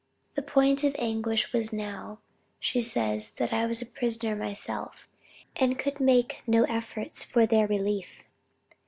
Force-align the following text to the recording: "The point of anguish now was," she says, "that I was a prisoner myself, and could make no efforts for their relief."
"The 0.33 0.41
point 0.41 0.83
of 0.83 0.95
anguish 0.97 1.53
now 1.71 2.09
was," 2.09 2.17
she 2.59 2.81
says, 2.81 3.33
"that 3.33 3.53
I 3.53 3.67
was 3.67 3.83
a 3.83 3.85
prisoner 3.85 4.35
myself, 4.35 5.07
and 5.57 5.77
could 5.77 5.99
make 5.99 6.41
no 6.47 6.63
efforts 6.63 7.23
for 7.23 7.45
their 7.45 7.67
relief." 7.67 8.23